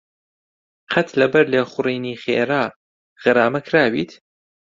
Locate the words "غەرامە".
3.23-3.59